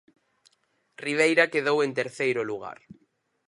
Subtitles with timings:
[1.05, 2.77] Ribeira quedou en terceiro lugar.